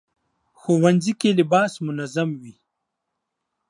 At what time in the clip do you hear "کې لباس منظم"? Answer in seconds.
1.19-2.29